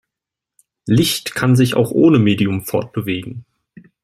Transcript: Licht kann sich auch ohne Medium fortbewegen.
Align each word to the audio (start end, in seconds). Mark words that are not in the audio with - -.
Licht 0.87 1.35
kann 1.35 1.55
sich 1.55 1.75
auch 1.75 1.91
ohne 1.91 2.17
Medium 2.17 2.63
fortbewegen. 2.63 3.45